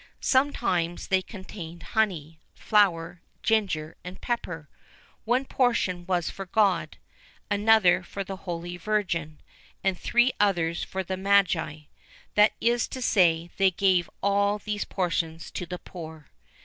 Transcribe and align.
Sometimes 0.19 1.09
they 1.09 1.21
contained 1.21 1.83
honey, 1.93 2.39
flour, 2.55 3.21
ginger, 3.43 3.95
and 4.03 4.19
pepper. 4.19 4.67
One 5.25 5.45
portion 5.45 6.07
was 6.07 6.27
for 6.27 6.47
God, 6.47 6.97
another 7.51 8.01
for 8.01 8.23
the 8.23 8.37
Holy 8.37 8.77
Virgin, 8.77 9.39
and 9.83 9.95
three 9.95 10.33
others 10.39 10.83
for 10.83 11.03
the 11.03 11.17
Magi; 11.17 11.81
that 12.33 12.53
is 12.59 12.87
to 12.87 12.99
say, 12.99 13.51
they 13.57 13.69
gave 13.69 14.09
all 14.23 14.57
these 14.57 14.85
portions 14.85 15.51
to 15.51 15.67
the 15.67 15.77
poor. 15.77 16.29